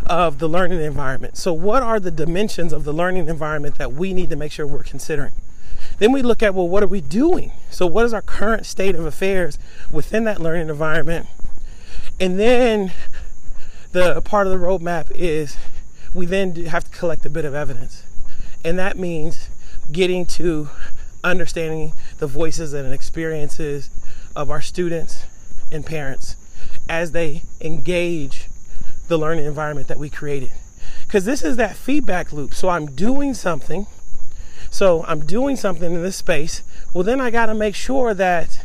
of 0.08 0.40
the 0.40 0.50
learning 0.50 0.82
environment. 0.82 1.38
So, 1.38 1.54
what 1.54 1.84
are 1.84 2.00
the 2.00 2.12
dimensions 2.12 2.74
of 2.74 2.84
the 2.84 2.94
learning 2.94 3.28
environment 3.28 3.78
that 3.78 3.94
we 3.94 4.14
need 4.14 4.30
to 4.32 4.36
make 4.36 4.52
sure 4.52 4.66
we're 4.66 4.84
considering? 4.84 5.32
Then 6.00 6.12
we 6.12 6.22
look 6.22 6.42
at, 6.42 6.54
well, 6.54 6.68
what 6.68 6.84
are 6.84 6.88
we 6.88 7.02
doing? 7.02 7.52
So, 7.70 7.86
what 7.86 8.06
is 8.06 8.14
our 8.14 8.22
current 8.22 8.66
state 8.66 8.96
of 8.96 9.06
affairs 9.06 9.60
within 9.92 10.24
that 10.26 10.42
learning 10.42 10.70
environment? 10.70 11.28
And 12.20 12.40
then 12.40 12.92
the 13.92 14.22
part 14.22 14.48
of 14.48 14.54
the 14.54 14.66
roadmap 14.66 15.12
is 15.14 15.58
we 16.14 16.26
then 16.26 16.56
have 16.66 16.86
to 16.86 16.90
collect 16.92 17.26
a 17.26 17.30
bit 17.30 17.46
of 17.46 17.54
evidence. 17.54 18.04
And 18.66 18.78
that 18.80 18.98
means 18.98 19.50
getting 19.92 20.26
to 20.26 20.70
understanding 21.24 21.94
the 22.20 22.28
voices 22.28 22.74
and 22.74 22.94
experiences 22.94 23.90
of 24.36 24.50
our 24.50 24.62
students 24.62 25.26
and 25.72 25.86
parents 25.86 26.36
as 26.90 27.12
they 27.12 27.44
engage 27.60 28.48
the 29.08 29.18
learning 29.18 29.46
environment 29.46 29.88
that 29.88 30.00
we 30.00 30.10
created. 30.10 30.52
Because 31.04 31.26
this 31.26 31.44
is 31.44 31.58
that 31.58 31.76
feedback 31.76 32.32
loop. 32.32 32.54
So 32.54 32.70
I'm 32.70 32.88
doing 32.88 33.34
something. 33.34 33.88
So 34.70 35.04
I'm 35.08 35.26
doing 35.26 35.56
something 35.56 35.94
in 35.94 36.02
this 36.02 36.16
space. 36.16 36.64
Well, 36.94 37.04
then 37.04 37.20
I 37.20 37.30
got 37.30 37.48
to 37.48 37.54
make 37.54 37.76
sure 37.76 38.14
that 38.14 38.64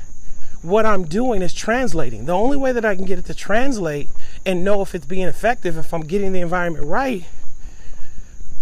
what 0.62 0.86
I'm 0.86 1.04
doing 1.04 1.42
is 1.42 1.52
translating. 1.52 2.26
The 2.26 2.32
only 2.32 2.56
way 2.56 2.72
that 2.72 2.84
I 2.84 2.94
can 2.94 3.04
get 3.04 3.18
it 3.18 3.24
to 3.26 3.34
translate 3.34 4.08
and 4.44 4.64
know 4.64 4.82
if 4.82 4.94
it's 4.94 5.06
being 5.06 5.26
effective, 5.26 5.76
if 5.76 5.92
I'm 5.92 6.02
getting 6.02 6.32
the 6.32 6.40
environment 6.40 6.86
right, 6.86 7.24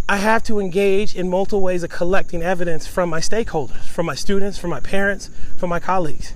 I 0.06 0.18
have 0.18 0.42
to 0.44 0.60
engage 0.60 1.16
in 1.16 1.30
multiple 1.30 1.62
ways 1.62 1.82
of 1.82 1.88
collecting 1.88 2.42
evidence 2.42 2.86
from 2.86 3.08
my 3.08 3.20
stakeholders, 3.20 3.84
from 3.84 4.04
my 4.04 4.14
students, 4.14 4.58
from 4.58 4.68
my 4.70 4.80
parents, 4.80 5.30
from 5.58 5.70
my 5.70 5.80
colleagues. 5.80 6.34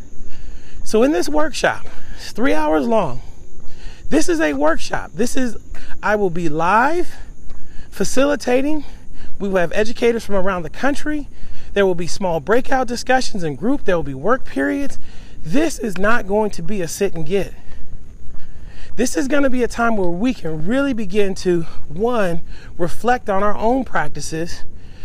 So, 0.85 1.03
in 1.03 1.13
this 1.13 1.29
workshop, 1.29 1.87
it's 2.17 2.33
three 2.33 2.55
hours 2.55 2.87
long. 2.87 3.21
This 4.09 4.27
is 4.31 4.41
a 4.41 4.55
workshop. 4.55 5.11
This 5.13 5.37
is, 5.37 5.59
I 6.03 6.17
will 6.17 6.31
be 6.31 6.49
live 6.49 7.15
facilitating. 7.91 8.85
We 9.39 9.51
will 9.51 9.59
have 9.59 9.73
educators 9.73 10.25
from 10.25 10.37
around 10.37 10.63
the 10.63 10.71
country. 10.71 11.29
There 11.75 11.85
will 11.85 11.95
be 11.95 12.07
small 12.07 12.41
breakout 12.41 12.89
discussions 12.89 13.45
in 13.45 13.57
group. 13.57 13.85
There 13.85 13.97
will 13.97 14.03
be 14.03 14.15
work 14.15 14.47
periods. 14.47 14.99
This 15.43 15.79
is 15.79 15.99
not 15.99 16.27
going 16.27 16.51
to 16.53 16.63
be 16.63 16.81
a 16.81 16.89
sit 16.89 17.13
and 17.13 17.27
get 17.27 17.53
this 18.99 19.17
is 19.17 19.29
going 19.29 19.45
to 19.45 19.51
be 19.51 19.63
a 19.63 19.69
time 19.69 19.97
where 19.97 20.11
we 20.11 20.35
can 20.35 20.67
really 20.67 20.93
begin 20.93 21.33
to 21.33 21.63
one 21.87 22.41
reflect 22.77 23.31
on 23.31 23.45
our 23.45 23.55
own 23.55 23.85
practices 23.85 24.65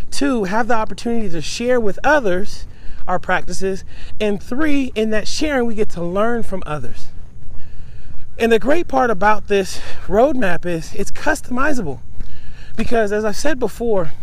two 0.09 0.45
have 0.45 0.67
the 0.67 0.73
opportunity 0.73 1.29
to 1.29 1.39
share 1.39 1.79
with 1.79 1.99
others 2.03 2.65
our 3.07 3.19
practices 3.19 3.85
and 4.19 4.41
three 4.41 4.91
in 4.95 5.11
that 5.11 5.27
sharing 5.27 5.67
we 5.67 5.75
get 5.75 5.89
to 5.89 6.03
learn 6.03 6.41
from 6.41 6.63
others. 6.65 7.09
And 8.39 8.51
the 8.51 8.57
great 8.57 8.87
part 8.87 9.11
about 9.11 9.47
this 9.47 9.79
roadmap 10.07 10.65
is 10.65 10.95
it's 10.95 11.11
customizable 11.11 11.99
because 12.75 13.11
as 13.11 13.23
i've 13.23 13.35
said 13.35 13.59
before 13.59 14.13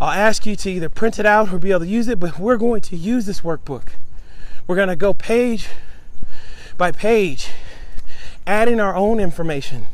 I'll 0.00 0.10
ask 0.10 0.46
you 0.46 0.56
to 0.56 0.70
either 0.70 0.88
print 0.88 1.18
it 1.18 1.26
out 1.26 1.52
or 1.52 1.58
be 1.58 1.70
able 1.70 1.80
to 1.80 1.86
use 1.86 2.08
it, 2.08 2.18
but 2.18 2.38
we're 2.38 2.56
going 2.56 2.80
to 2.82 2.96
use 2.96 3.26
this 3.26 3.40
workbook. 3.40 3.88
We're 4.66 4.76
going 4.76 4.88
to 4.88 4.96
go 4.96 5.12
page 5.12 5.68
by 6.78 6.92
page, 6.92 7.50
adding 8.46 8.80
our 8.80 8.96
own 8.96 9.20
information. 9.20 9.86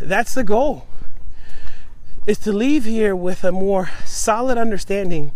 That's 0.00 0.34
the 0.34 0.44
goal. 0.44 0.86
Is 2.26 2.38
to 2.40 2.52
leave 2.52 2.84
here 2.84 3.16
with 3.16 3.44
a 3.44 3.52
more 3.52 3.90
solid 4.04 4.58
understanding 4.58 5.32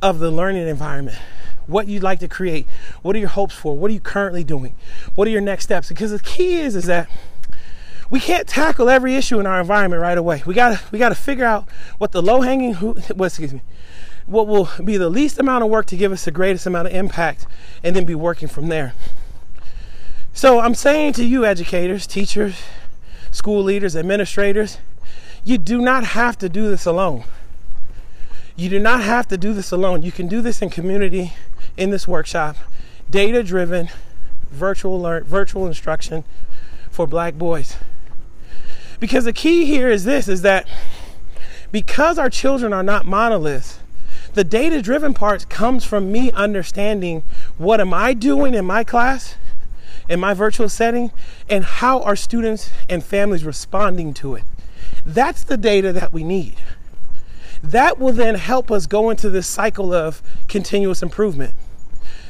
of 0.00 0.18
the 0.18 0.30
learning 0.30 0.66
environment. 0.68 1.18
What 1.66 1.88
you'd 1.88 2.02
like 2.02 2.20
to 2.20 2.28
create. 2.28 2.66
What 3.02 3.16
are 3.16 3.18
your 3.18 3.28
hopes 3.28 3.54
for? 3.54 3.76
What 3.76 3.90
are 3.90 3.94
you 3.94 4.00
currently 4.00 4.44
doing? 4.44 4.74
What 5.14 5.28
are 5.28 5.30
your 5.30 5.40
next 5.40 5.64
steps? 5.64 5.88
Because 5.88 6.10
the 6.10 6.18
key 6.18 6.56
is 6.56 6.76
is 6.76 6.84
that 6.86 7.10
we 8.10 8.20
can't 8.20 8.46
tackle 8.46 8.88
every 8.88 9.16
issue 9.16 9.40
in 9.40 9.46
our 9.46 9.60
environment 9.60 10.02
right 10.02 10.18
away. 10.18 10.42
We 10.46 10.54
gotta 10.54 10.80
we 10.90 10.98
gotta 10.98 11.14
figure 11.14 11.44
out 11.44 11.68
what 11.98 12.12
the 12.12 12.22
low 12.22 12.40
hanging 12.42 12.76
well, 12.80 13.24
excuse 13.24 13.52
me, 13.52 13.62
what 14.26 14.46
will 14.46 14.68
be 14.84 14.96
the 14.96 15.10
least 15.10 15.38
amount 15.38 15.64
of 15.64 15.70
work 15.70 15.86
to 15.86 15.96
give 15.96 16.12
us 16.12 16.24
the 16.24 16.30
greatest 16.30 16.66
amount 16.66 16.88
of 16.88 16.94
impact, 16.94 17.46
and 17.82 17.94
then 17.94 18.04
be 18.04 18.14
working 18.14 18.48
from 18.48 18.68
there. 18.68 18.94
So 20.32 20.60
I'm 20.60 20.74
saying 20.74 21.12
to 21.14 21.24
you, 21.24 21.44
educators, 21.44 22.06
teachers, 22.06 22.60
school 23.30 23.62
leaders, 23.62 23.94
administrators, 23.94 24.78
you 25.44 25.58
do 25.58 25.80
not 25.80 26.04
have 26.04 26.36
to 26.38 26.48
do 26.48 26.68
this 26.68 26.86
alone. 26.86 27.24
You 28.56 28.68
do 28.68 28.78
not 28.78 29.02
have 29.02 29.28
to 29.28 29.36
do 29.36 29.52
this 29.52 29.72
alone. 29.72 30.02
You 30.02 30.12
can 30.12 30.28
do 30.28 30.40
this 30.40 30.62
in 30.62 30.70
community 30.70 31.34
in 31.76 31.90
this 31.90 32.06
workshop, 32.06 32.56
data 33.10 33.42
driven 33.42 33.88
virtual 34.50 35.00
learn 35.00 35.24
virtual 35.24 35.66
instruction 35.66 36.24
for 36.90 37.06
black 37.06 37.34
boys. 37.34 37.76
Because 39.04 39.26
the 39.26 39.34
key 39.34 39.66
here 39.66 39.90
is 39.90 40.04
this 40.04 40.28
is 40.28 40.40
that 40.40 40.66
because 41.70 42.18
our 42.18 42.30
children 42.30 42.72
are 42.72 42.82
not 42.82 43.04
monoliths, 43.04 43.78
the 44.32 44.44
data 44.44 44.80
driven 44.80 45.12
part 45.12 45.50
comes 45.50 45.84
from 45.84 46.10
me 46.10 46.32
understanding 46.32 47.22
what 47.58 47.82
am 47.82 47.92
I 47.92 48.14
doing 48.14 48.54
in 48.54 48.64
my 48.64 48.82
class, 48.82 49.34
in 50.08 50.20
my 50.20 50.32
virtual 50.32 50.70
setting, 50.70 51.12
and 51.50 51.66
how 51.66 52.00
are 52.00 52.16
students 52.16 52.70
and 52.88 53.04
families 53.04 53.44
responding 53.44 54.14
to 54.14 54.36
it. 54.36 54.44
That's 55.04 55.44
the 55.44 55.58
data 55.58 55.92
that 55.92 56.14
we 56.14 56.24
need. 56.24 56.54
That 57.62 57.98
will 57.98 58.14
then 58.14 58.36
help 58.36 58.70
us 58.70 58.86
go 58.86 59.10
into 59.10 59.28
this 59.28 59.46
cycle 59.46 59.92
of 59.92 60.22
continuous 60.48 61.02
improvement. 61.02 61.52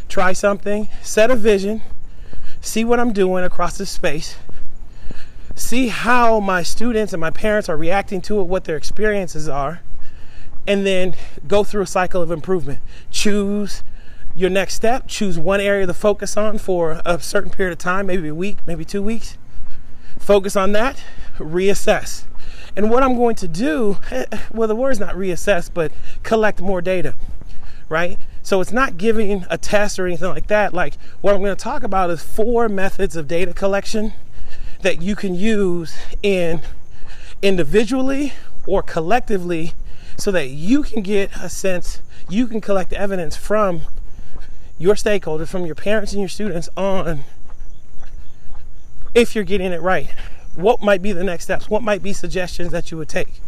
Try 0.09 0.33
something, 0.33 0.88
set 1.03 1.31
a 1.31 1.37
vision, 1.37 1.83
see 2.61 2.85
what 2.85 2.98
I'm 2.98 3.12
doing 3.12 3.44
across 3.44 3.79
the 3.79 3.87
space, 3.87 4.35
see 5.55 5.88
how 5.88 6.40
my 6.40 6.62
students 6.62 7.12
and 7.12 7.21
my 7.21 7.31
parents 7.31 7.69
are 7.69 7.77
reacting 7.77 8.21
to 8.23 8.40
it, 8.40 8.45
what 8.45 8.64
their 8.64 8.77
experiences 8.77 9.49
are, 9.49 9.81
and 10.67 10.87
then 10.87 11.14
go 11.47 11.64
through 11.64 11.83
a 11.83 11.87
cycle 11.87 12.23
of 12.23 12.31
improvement. 12.31 12.81
Choose 13.11 13.83
your 14.37 14.51
next 14.51 14.75
step, 14.75 15.07
choose 15.07 15.38
one 15.38 15.61
area 15.61 15.87
to 15.87 15.95
focus 15.95 16.37
on 16.37 16.59
for 16.59 17.01
a 17.05 17.21
certain 17.21 17.51
period 17.51 17.73
of 17.73 17.79
time, 17.79 18.07
maybe 18.07 18.29
a 18.29 18.35
week, 18.35 18.59
maybe 18.67 18.85
two 18.85 19.03
weeks. 19.03 19.38
Focus 20.19 20.57
on 20.57 20.73
that, 20.73 21.03
reassess. 21.38 22.25
And 22.77 22.90
what 22.90 23.03
I'm 23.03 23.14
going 23.14 23.37
to 23.37 23.49
do, 23.49 23.99
well, 24.53 24.67
the 24.67 24.75
word 24.75 24.90
is 24.93 25.01
not 25.01 25.14
reassess, 25.14 25.71
but 25.73 25.93
collect 26.25 26.61
more 26.61 26.83
data, 26.83 27.14
right? 27.88 28.19
So 28.43 28.61
it's 28.61 28.73
not 28.73 28.97
giving 28.97 29.47
a 29.49 29.57
test 29.57 29.99
or 29.99 30.07
anything 30.07 30.29
like 30.29 30.49
that. 30.49 30.75
Like 30.75 30.95
what 31.21 31.35
I'm 31.35 31.40
going 31.40 31.55
to 31.55 31.62
talk 31.62 31.83
about 31.83 32.11
is 32.11 32.23
four 32.23 32.69
methods 32.69 33.14
of 33.17 33.29
data 33.29 33.55
collection 33.55 34.14
that 34.85 35.01
you 35.01 35.16
can 35.16 35.35
use 35.35 35.97
in 36.23 36.61
individually 37.42 38.35
or 38.66 38.83
collectively 38.83 39.73
so 40.16 40.31
that 40.31 40.51
you 40.51 40.83
can 40.83 41.03
get 41.03 41.35
a 41.37 41.49
sense, 41.49 42.03
you 42.29 42.47
can 42.47 42.61
collect 42.61 42.92
evidence 42.92 43.35
from 43.35 43.81
your 44.79 44.94
stakeholders, 44.94 45.49
from 45.49 45.64
your 45.64 45.75
parents 45.75 46.12
and 46.12 46.20
your 46.20 46.29
students 46.29 46.68
on 46.77 47.25
if 49.14 49.35
you're 49.35 49.44
getting 49.44 49.73
it 49.73 49.81
right. 49.81 50.11
What 50.55 50.83
might 50.83 51.01
be 51.01 51.12
the 51.12 51.25
next 51.25 51.44
steps? 51.44 51.70
What 51.70 51.83
might 51.83 52.03
be 52.03 52.12
suggestions 52.12 52.70
that 52.73 52.90
you 52.90 52.99
would 52.99 53.09
take? 53.09 53.40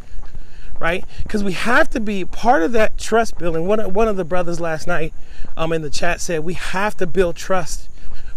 Right? 0.79 1.05
Because 1.22 1.44
we 1.44 1.53
have 1.53 1.90
to 1.90 2.01
be 2.01 2.25
part 2.25 2.62
of 2.62 2.72
that 2.72 2.96
trust 2.96 3.38
building. 3.38 3.66
One, 3.66 3.92
one 3.92 4.09
of 4.09 4.16
the 4.16 4.25
brothers 4.25 4.59
last 4.59 4.87
night 4.87 5.12
um, 5.57 5.72
in 5.72 5.83
the 5.83 5.90
chat 5.90 6.20
said 6.20 6.44
we 6.44 6.55
have 6.55 6.96
to 6.96 7.07
build 7.07 7.37
trust 7.37 7.90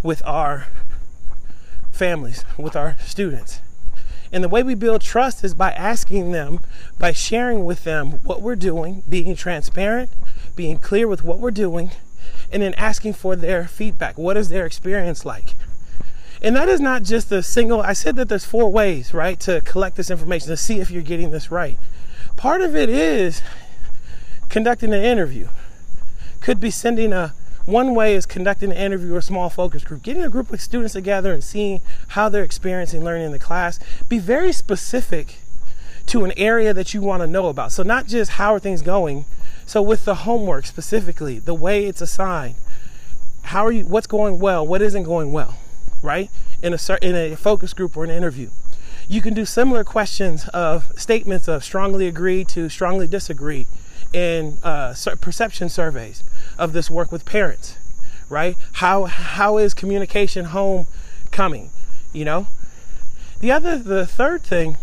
with 0.04 0.22
our 0.26 0.68
families, 2.00 2.46
with 2.58 2.76
our 2.78 2.96
students. 3.02 3.60
And 4.32 4.44
the 4.44 4.50
way 4.50 4.64
we 4.64 4.74
build 4.74 5.02
trust 5.02 5.44
is 5.44 5.54
by 5.54 5.72
asking 5.72 6.32
them, 6.32 6.62
by 6.98 7.12
sharing 7.12 7.66
with 7.66 7.84
them 7.84 8.12
what 8.24 8.42
we're 8.42 8.56
doing, 8.56 9.04
being 9.10 9.36
transparent, 9.36 10.10
being 10.56 10.78
clear 10.78 11.08
with 11.08 11.24
what 11.24 11.40
we're 11.40 11.52
doing, 11.52 11.92
and 12.52 12.64
then 12.64 12.74
asking 12.76 13.14
for 13.14 13.36
their 13.36 13.68
feedback. 13.68 14.18
What 14.18 14.38
is 14.38 14.48
their 14.48 14.66
experience 14.66 15.26
like? 15.26 15.56
And 16.42 16.56
that 16.56 16.70
is 16.70 16.80
not 16.80 17.04
just 17.04 17.34
a 17.34 17.44
single, 17.44 17.82
I 17.82 17.92
said 17.92 18.16
that 18.16 18.30
there's 18.30 18.46
four 18.46 18.72
ways, 18.72 19.14
right, 19.14 19.38
to 19.42 19.60
collect 19.62 19.98
this 19.98 20.10
information 20.10 20.48
to 20.48 20.58
see 20.58 20.80
if 20.80 20.90
you're 20.90 21.02
getting 21.02 21.32
this 21.32 21.52
right. 21.52 21.78
Part 22.38 22.62
of 22.62 22.78
it 22.78 22.90
is 22.90 23.42
conducting 24.48 24.94
an 24.94 25.04
interview. 25.04 25.50
Could 26.40 26.62
be 26.62 26.72
sending 26.72 27.12
a 27.12 27.34
one 27.70 27.94
way 27.94 28.16
is 28.16 28.26
conducting 28.26 28.72
an 28.72 28.78
interview 28.78 29.16
or 29.16 29.22
small 29.22 29.50
focus 29.50 29.84
group, 29.84 30.04
getting 30.04 30.24
a 30.24 30.30
group 30.30 30.52
of 30.52 30.60
students 30.60 30.94
together 30.94 31.32
and 31.32 31.44
seeing 31.44 31.82
how 32.10 32.28
they're 32.28 32.44
experiencing 32.44 33.04
learning 33.04 33.28
in 33.28 33.32
the 33.32 33.40
class. 33.40 33.80
Be 34.08 34.20
very 34.20 34.52
specific 34.52 35.38
to 36.08 36.26
an 36.26 36.34
area 36.38 36.74
that 36.74 36.94
you 36.94 37.02
want 37.02 37.22
to 37.22 37.28
know 37.28 37.48
about. 37.48 37.72
So, 37.72 37.84
not 37.84 38.08
just 38.08 38.32
how 38.32 38.54
are 38.54 38.60
things 38.60 38.82
going. 38.82 39.26
So, 39.66 39.82
with 39.82 40.06
the 40.06 40.16
homework 40.16 40.66
specifically, 40.66 41.38
the 41.38 41.54
way 41.54 41.86
it's 41.86 42.02
assigned, 42.02 42.56
how 43.44 43.66
are 43.66 43.72
you, 43.72 43.86
what's 43.86 44.08
going 44.08 44.40
well, 44.40 44.66
what 44.66 44.82
isn't 44.82 45.04
going 45.04 45.32
well, 45.32 45.58
right? 46.02 46.32
In 46.64 46.74
a, 46.74 46.80
in 47.02 47.16
a 47.16 47.36
focus 47.36 47.74
group 47.74 47.96
or 47.96 48.04
an 48.04 48.10
interview. 48.10 48.50
You 49.08 49.22
can 49.22 49.34
do 49.34 49.46
similar 49.46 49.84
questions 49.84 50.48
of 50.50 50.92
statements 51.00 51.48
of 51.48 51.64
strongly 51.64 52.08
agree 52.08 52.44
to 52.46 52.70
strongly 52.70 53.08
disagree 53.08 53.68
in 54.14 54.58
uh, 54.64 54.96
perception 55.22 55.70
surveys 55.70 56.24
of 56.60 56.74
this 56.74 56.89
work 56.89 57.12
with 57.12 57.26
parents, 57.26 57.78
right? 58.30 58.56
How 58.74 59.06
how 59.06 59.58
is 59.58 59.74
communication 59.74 60.45
home 60.45 60.86
coming? 61.32 61.72
You 62.13 62.26
know, 62.26 62.48
the 63.39 63.52
other 63.52 63.80
the 63.80 64.06
third 64.06 64.43
thing 64.43 64.78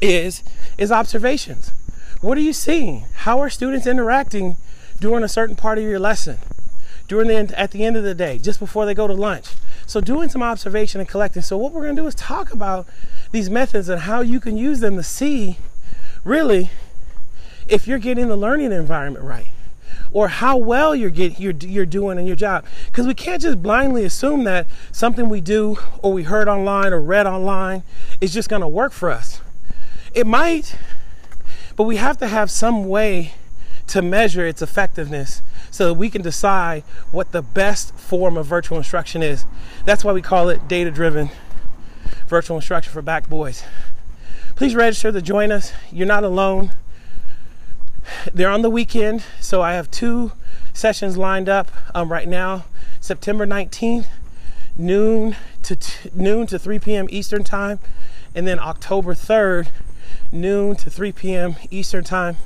is 0.00 0.42
is 0.76 0.92
observations. 0.92 1.72
What 2.20 2.36
are 2.36 2.42
you 2.42 2.52
seeing? 2.52 3.06
How 3.14 3.38
are 3.38 3.48
students 3.48 3.86
interacting 3.86 4.56
during 5.00 5.24
a 5.24 5.28
certain 5.28 5.56
part 5.56 5.78
of 5.78 5.84
your 5.84 5.98
lesson? 5.98 6.38
During 7.08 7.28
the 7.28 7.58
at 7.58 7.70
the 7.70 7.84
end 7.84 7.96
of 7.96 8.02
the 8.02 8.14
day, 8.14 8.38
just 8.38 8.58
before 8.58 8.84
they 8.84 8.94
go 8.94 9.06
to 9.06 9.14
lunch. 9.14 9.54
So 9.86 10.00
doing 10.00 10.28
some 10.28 10.42
observation 10.42 11.00
and 11.00 11.08
collecting. 11.08 11.42
So 11.42 11.56
what 11.56 11.72
we're 11.72 11.82
going 11.82 11.96
to 11.96 12.02
do 12.02 12.06
is 12.06 12.14
talk 12.14 12.52
about 12.52 12.86
these 13.30 13.48
methods 13.48 13.88
and 13.88 14.02
how 14.02 14.20
you 14.20 14.40
can 14.40 14.56
use 14.56 14.80
them 14.80 14.96
to 14.96 15.02
see 15.02 15.58
really 16.24 16.70
if 17.68 17.86
you're 17.86 17.98
getting 17.98 18.28
the 18.28 18.36
learning 18.36 18.72
environment 18.72 19.24
right 19.24 19.51
or 20.12 20.28
how 20.28 20.56
well 20.56 20.94
you're 20.94 21.10
getting 21.10 21.40
you're, 21.40 21.54
you're 21.60 21.86
doing 21.86 22.18
in 22.18 22.26
your 22.26 22.36
job 22.36 22.64
because 22.86 23.06
we 23.06 23.14
can't 23.14 23.42
just 23.42 23.62
blindly 23.62 24.04
assume 24.04 24.44
that 24.44 24.66
something 24.90 25.28
we 25.28 25.40
do 25.40 25.78
or 26.02 26.12
we 26.12 26.22
heard 26.24 26.48
online 26.48 26.92
or 26.92 27.00
read 27.00 27.26
online 27.26 27.82
is 28.20 28.32
just 28.32 28.48
going 28.48 28.62
to 28.62 28.68
work 28.68 28.92
for 28.92 29.10
us 29.10 29.40
it 30.14 30.26
might 30.26 30.76
but 31.76 31.84
we 31.84 31.96
have 31.96 32.18
to 32.18 32.28
have 32.28 32.50
some 32.50 32.88
way 32.88 33.32
to 33.86 34.02
measure 34.02 34.46
its 34.46 34.62
effectiveness 34.62 35.42
so 35.70 35.88
that 35.88 35.94
we 35.94 36.10
can 36.10 36.22
decide 36.22 36.82
what 37.10 37.32
the 37.32 37.42
best 37.42 37.94
form 37.94 38.36
of 38.36 38.46
virtual 38.46 38.78
instruction 38.78 39.22
is. 39.22 39.46
That's 39.84 40.04
why 40.04 40.12
we 40.12 40.22
call 40.22 40.48
it 40.48 40.68
data 40.68 40.90
driven 40.90 41.30
virtual 42.28 42.56
instruction 42.56 42.92
for 42.92 43.02
Black 43.02 43.28
boys. 43.28 43.64
Please 44.54 44.74
register 44.74 45.12
to 45.12 45.22
join 45.22 45.50
us. 45.50 45.72
You're 45.90 46.06
not 46.06 46.24
alone. 46.24 46.72
They're 48.32 48.50
on 48.50 48.62
the 48.62 48.70
weekend, 48.70 49.24
so 49.40 49.62
I 49.62 49.72
have 49.72 49.90
two 49.90 50.32
sessions 50.72 51.16
lined 51.16 51.48
up 51.48 51.70
um, 51.94 52.10
right 52.10 52.28
now 52.28 52.64
September 53.00 53.46
19th, 53.46 54.06
noon 54.76 55.36
to 55.62 55.76
t- 55.76 56.10
noon 56.14 56.46
to 56.46 56.58
3 56.58 56.78
p.m. 56.78 57.06
Eastern 57.10 57.42
Time, 57.42 57.78
and 58.34 58.46
then 58.46 58.58
October 58.58 59.14
3rd, 59.14 59.68
noon 60.30 60.76
to 60.76 60.88
3 60.88 61.12
p.m. 61.12 61.56
Eastern 61.70 62.04
Time. 62.04 62.36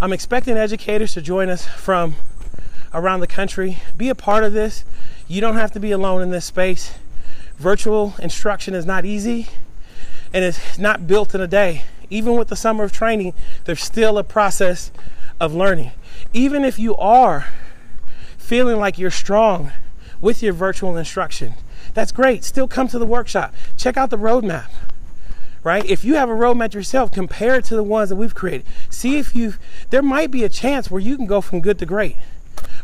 I'm 0.00 0.12
expecting 0.12 0.56
educators 0.56 1.12
to 1.14 1.20
join 1.20 1.48
us 1.48 1.66
from 1.66 2.16
around 2.94 3.20
the 3.20 3.26
country. 3.26 3.78
Be 3.96 4.08
a 4.08 4.14
part 4.14 4.44
of 4.44 4.52
this. 4.52 4.84
You 5.28 5.40
don't 5.40 5.56
have 5.56 5.72
to 5.72 5.80
be 5.80 5.92
alone 5.92 6.22
in 6.22 6.30
this 6.30 6.44
space. 6.44 6.94
Virtual 7.58 8.14
instruction 8.18 8.74
is 8.74 8.84
not 8.84 9.04
easy 9.04 9.48
and 10.32 10.44
it's 10.44 10.78
not 10.78 11.06
built 11.06 11.34
in 11.34 11.40
a 11.40 11.46
day. 11.46 11.82
Even 12.12 12.36
with 12.36 12.48
the 12.48 12.56
summer 12.56 12.84
of 12.84 12.92
training, 12.92 13.34
there's 13.64 13.82
still 13.82 14.18
a 14.18 14.24
process 14.24 14.92
of 15.40 15.54
learning. 15.54 15.92
Even 16.32 16.64
if 16.64 16.78
you 16.78 16.94
are 16.96 17.46
feeling 18.36 18.76
like 18.76 18.98
you're 18.98 19.10
strong 19.10 19.72
with 20.20 20.42
your 20.42 20.52
virtual 20.52 20.96
instruction, 20.96 21.54
that's 21.94 22.12
great. 22.12 22.44
Still 22.44 22.68
come 22.68 22.88
to 22.88 22.98
the 22.98 23.06
workshop. 23.06 23.54
Check 23.76 23.96
out 23.96 24.10
the 24.10 24.18
roadmap 24.18 24.68
right? 25.64 25.84
If 25.84 26.04
you 26.04 26.16
have 26.16 26.28
a 26.28 26.34
roadmap 26.34 26.74
yourself, 26.74 27.12
compare 27.12 27.54
it 27.54 27.64
to 27.66 27.76
the 27.76 27.84
ones 27.84 28.08
that 28.08 28.16
we've 28.16 28.34
created. 28.34 28.66
See 28.90 29.18
if 29.18 29.34
you, 29.34 29.54
there 29.90 30.02
might 30.02 30.30
be 30.30 30.42
a 30.42 30.48
chance 30.48 30.90
where 30.90 31.00
you 31.00 31.16
can 31.16 31.26
go 31.26 31.40
from 31.40 31.60
good 31.60 31.78
to 31.78 31.86
great, 31.86 32.16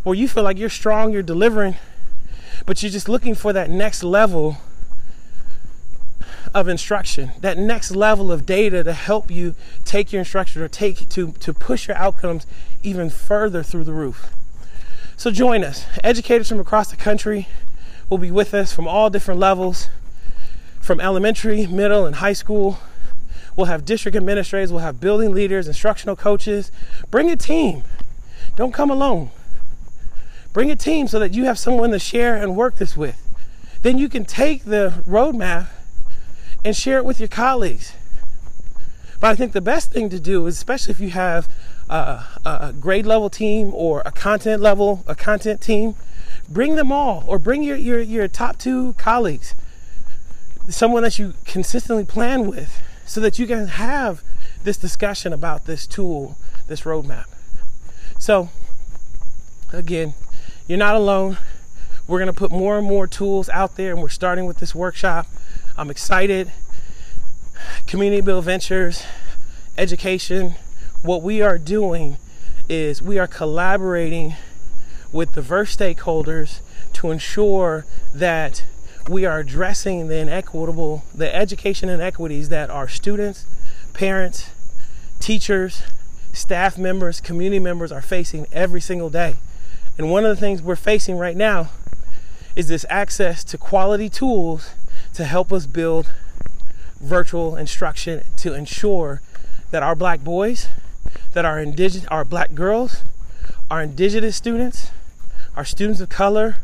where 0.04 0.14
you 0.14 0.28
feel 0.28 0.44
like 0.44 0.58
you're 0.58 0.68
strong, 0.68 1.12
you're 1.12 1.22
delivering, 1.22 1.76
but 2.66 2.82
you're 2.82 2.92
just 2.92 3.08
looking 3.08 3.34
for 3.34 3.52
that 3.52 3.68
next 3.68 4.04
level 4.04 4.58
of 6.54 6.68
instruction, 6.68 7.32
that 7.40 7.58
next 7.58 7.90
level 7.90 8.30
of 8.32 8.46
data 8.46 8.84
to 8.84 8.92
help 8.92 9.30
you 9.30 9.54
take 9.84 10.12
your 10.12 10.20
instruction 10.20 10.62
or 10.62 10.68
take 10.68 11.08
to, 11.10 11.32
to 11.32 11.52
push 11.52 11.88
your 11.88 11.96
outcomes 11.96 12.46
even 12.82 13.10
further 13.10 13.62
through 13.62 13.84
the 13.84 13.92
roof. 13.92 14.30
So 15.16 15.30
join 15.30 15.64
us. 15.64 15.84
Educators 16.04 16.48
from 16.48 16.60
across 16.60 16.90
the 16.90 16.96
country 16.96 17.48
will 18.08 18.18
be 18.18 18.30
with 18.30 18.54
us 18.54 18.72
from 18.72 18.86
all 18.86 19.10
different 19.10 19.40
levels 19.40 19.88
from 20.88 21.00
elementary, 21.00 21.66
middle, 21.66 22.06
and 22.06 22.16
high 22.16 22.32
school. 22.32 22.78
We'll 23.54 23.66
have 23.66 23.84
district 23.84 24.16
administrators, 24.16 24.72
we'll 24.72 24.80
have 24.80 25.00
building 25.00 25.34
leaders, 25.34 25.66
instructional 25.66 26.16
coaches. 26.16 26.72
Bring 27.10 27.30
a 27.30 27.36
team. 27.36 27.82
Don't 28.56 28.72
come 28.72 28.90
alone. 28.90 29.30
Bring 30.54 30.70
a 30.70 30.76
team 30.76 31.06
so 31.06 31.18
that 31.18 31.34
you 31.34 31.44
have 31.44 31.58
someone 31.58 31.90
to 31.90 31.98
share 31.98 32.36
and 32.36 32.56
work 32.56 32.76
this 32.76 32.96
with. 32.96 33.22
Then 33.82 33.98
you 33.98 34.08
can 34.08 34.24
take 34.24 34.64
the 34.64 35.02
roadmap 35.06 35.68
and 36.64 36.76
share 36.76 36.98
it 36.98 37.04
with 37.04 37.20
your 37.20 37.28
colleagues. 37.28 37.92
But 39.20 39.28
I 39.28 39.34
think 39.34 39.52
the 39.52 39.60
best 39.60 39.90
thing 39.90 40.08
to 40.10 40.20
do 40.20 40.46
is, 40.46 40.56
especially 40.56 40.92
if 40.92 41.00
you 41.00 41.10
have 41.10 41.48
a, 41.90 42.24
a, 42.44 42.74
grade 42.78 43.06
level 43.06 43.30
team 43.30 43.72
or 43.74 44.02
a 44.04 44.12
content 44.12 44.62
level, 44.62 45.02
a 45.06 45.14
content 45.14 45.60
team, 45.60 45.96
bring 46.48 46.76
them 46.76 46.92
all 46.92 47.24
or 47.26 47.38
bring 47.38 47.62
your, 47.62 47.76
your, 47.76 48.00
your 48.00 48.28
top 48.28 48.58
two 48.58 48.92
colleagues 48.94 49.54
someone 50.68 51.02
that 51.02 51.18
you 51.18 51.34
consistently 51.44 52.04
plan 52.04 52.46
with 52.46 52.80
so 53.06 53.20
that 53.20 53.38
you 53.38 53.46
can 53.46 53.68
have 53.68 54.22
this 54.64 54.76
discussion 54.76 55.32
about 55.32 55.64
this 55.64 55.86
tool, 55.86 56.36
this 56.66 56.82
roadmap. 56.82 57.24
So, 58.18 58.50
again, 59.72 60.14
you're 60.66 60.78
not 60.78 60.94
alone. 60.94 61.38
We're 62.06 62.18
going 62.18 62.32
to 62.32 62.38
put 62.38 62.50
more 62.50 62.78
and 62.78 62.86
more 62.86 63.06
tools 63.06 63.48
out 63.48 63.76
there, 63.76 63.92
and 63.92 64.02
we're 64.02 64.08
starting 64.08 64.46
with 64.46 64.58
this 64.58 64.74
workshop. 64.74 65.26
I'm 65.78 65.90
excited. 65.90 66.50
Community 67.86 68.20
Build 68.20 68.44
Ventures, 68.46 69.04
education. 69.76 70.56
What 71.02 71.22
we 71.22 71.40
are 71.40 71.56
doing 71.56 72.16
is 72.68 73.00
we 73.00 73.16
are 73.16 73.28
collaborating 73.28 74.34
with 75.12 75.34
diverse 75.34 75.76
stakeholders 75.76 76.62
to 76.94 77.12
ensure 77.12 77.86
that 78.12 78.64
we 79.08 79.24
are 79.24 79.38
addressing 79.38 80.08
the 80.08 80.16
inequitable, 80.16 81.04
the 81.14 81.32
education 81.32 81.88
inequities 81.88 82.48
that 82.48 82.70
our 82.70 82.88
students, 82.88 83.46
parents, 83.92 84.50
teachers, 85.20 85.84
staff 86.32 86.76
members, 86.76 87.20
community 87.20 87.60
members 87.60 87.92
are 87.92 88.02
facing 88.02 88.48
every 88.50 88.80
single 88.80 89.10
day. 89.10 89.36
And 89.96 90.10
one 90.10 90.24
of 90.24 90.30
the 90.30 90.40
things 90.40 90.60
we're 90.60 90.74
facing 90.74 91.18
right 91.18 91.36
now 91.36 91.70
is 92.56 92.66
this 92.66 92.84
access 92.90 93.44
to 93.44 93.56
quality 93.56 94.08
tools 94.08 94.74
to 95.14 95.24
help 95.24 95.52
us 95.52 95.66
build 95.66 96.12
virtual 97.00 97.56
instruction 97.56 98.22
to 98.36 98.54
ensure 98.54 99.20
that 99.70 99.82
our 99.82 99.94
black 99.94 100.22
boys, 100.24 100.68
that 101.32 101.44
our 101.44 101.60
indigenous, 101.60 102.06
our 102.08 102.24
black 102.24 102.54
girls, 102.54 103.02
our 103.70 103.82
indigenous 103.82 104.36
students, 104.36 104.90
our 105.56 105.64
students 105.64 106.00
of 106.00 106.08
color, 106.08 106.56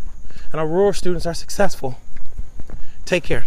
and 0.53 0.61
our 0.61 0.67
rural 0.67 0.93
students 0.93 1.27
are 1.27 1.35
successful. 1.35 1.99
Take 3.05 3.25
care. 3.25 3.47